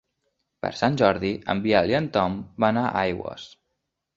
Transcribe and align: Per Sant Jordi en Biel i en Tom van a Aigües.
Per 0.65 0.71
Sant 0.77 0.95
Jordi 1.01 1.31
en 1.55 1.61
Biel 1.67 1.93
i 1.93 1.99
en 1.99 2.09
Tom 2.17 2.41
van 2.67 2.81
a 2.85 2.89
Aigües. 3.05 3.47